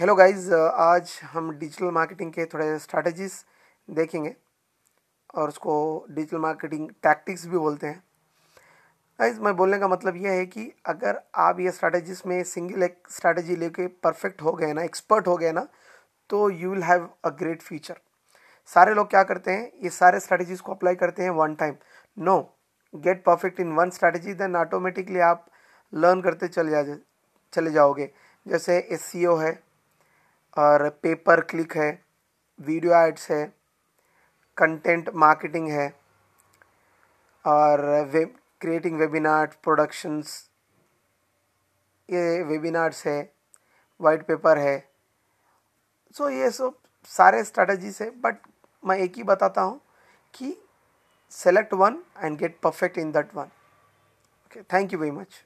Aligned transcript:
Hello 0.00 0.14
guys 0.14 0.48
आज 0.52 1.10
हम 1.32 1.50
digital 1.58 1.90
marketing 1.92 2.30
के 2.32 2.44
थोड़े 2.52 2.78
स्ट्रैटेजीज 2.78 3.32
देखेंगे 3.88 4.34
और 5.34 5.48
उसको 5.48 5.74
डिजिटल 6.10 6.38
मार्केटिंग 6.38 6.88
टैक्टिक्स 7.02 7.46
भी 7.46 7.58
बोलते 7.58 7.86
हैं। 7.86 8.02
गाइस 9.18 9.38
मैं 9.38 9.54
बोलने 9.56 9.78
का 9.78 9.88
मतलब 9.88 10.16
यह 10.16 10.32
है 10.32 10.46
कि 10.46 10.64
अगर 10.88 11.20
आप 11.38 11.60
ये 11.60 11.70
स्ट्रैटेजीज 11.70 12.22
में 12.26 12.42
सिंगल 12.44 12.82
एक 12.82 12.96
स्ट्रैटेजी 13.10 13.56
लेके 13.56 13.86
परफेक्ट 14.02 14.42
हो 14.42 14.52
गए 14.52 14.72
ना 14.72 14.82
एक्सपर्ट 14.82 15.26
हो 15.26 15.36
गए 15.36 15.52
ना 15.52 15.66
तो 16.30 16.48
you 16.50 16.70
will 16.70 16.82
have 16.82 17.08
a 17.24 17.36
great 17.38 17.62
future 17.62 18.00
सारे 18.70 18.94
लोग 18.94 19.10
क्या 19.10 19.22
करते 19.22 19.50
हैं? 19.50 19.70
ये 19.82 19.90
सारे 19.90 20.20
स्ट्रैटेजीज 20.20 20.60
को 20.60 20.74
अप्लाई 20.74 20.94
करते 20.96 21.22
हैं 21.22 21.30
one 21.44 21.54
time 21.54 21.76
no 22.16 22.40
get 22.94 23.24
perfect 23.24 23.60
in 23.60 23.72
one 23.74 23.90
strategy 23.90 24.34
then 24.34 24.56
automatically 24.56 25.20
आप 25.32 25.46
लर्न 25.92 26.20
करते 26.22 26.48
चले 26.48 26.70
जा, 26.70 26.96
चले 27.52 27.70
जाओगे। 27.70 28.12
जैसे 28.46 28.78
एस 28.78 29.12
e 29.16 29.42
है 29.42 29.58
और 30.60 30.88
पेपर 31.02 31.40
क्लिक 31.50 31.76
है, 31.76 31.90
वीडियो 32.58 32.94
एड्स 32.96 33.30
है, 33.30 33.44
कंटेंट 34.56 35.08
मार्केटिंग 35.14 35.68
है 35.70 35.88
और 37.44 37.80
वेब 38.12 38.34
क्रिएटिंग 38.60 38.98
वेबिनार, 38.98 39.46
प्रोडक्शंस, 39.62 40.32
ये 42.08 42.42
वेबिनार्स 42.44 43.06
है, 43.06 43.20
वाइट 44.00 44.26
पेपर 44.26 44.58
है। 44.58 44.78
सो 46.16 46.24
so 46.24 46.30
ये 46.30 46.50
सब 46.50 46.74
सारे 47.10 47.42
स्ट्रैटेजीज 47.44 47.98
है 48.02 48.10
बट 48.20 48.36
मैं 48.82 48.96
एक 48.98 49.16
ही 49.16 49.22
बताता 49.22 49.62
हूँ 49.62 49.80
कि 50.34 50.56
select 51.32 51.74
one 51.74 52.02
and 52.18 52.38
get 52.38 52.58
perfect 52.62 52.98
in 52.98 53.12
that 53.12 53.34
one 53.34 53.50
okay 54.46 54.62
thank 54.72 54.92
you 54.92 54.98
very 54.98 55.10
much 55.12 55.42